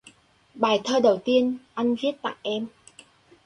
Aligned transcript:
Bài 0.53 0.81
thơ 0.83 0.99
đầu 0.99 1.21
tiên 1.25 1.57
anh 1.73 1.95
viết 1.95 2.11
tặng 2.21 2.35
em 2.41 2.67